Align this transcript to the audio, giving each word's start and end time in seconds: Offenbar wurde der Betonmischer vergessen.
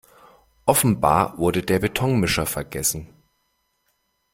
Offenbar 0.65 1.37
wurde 1.37 1.61
der 1.61 1.77
Betonmischer 1.77 2.47
vergessen. 2.47 3.07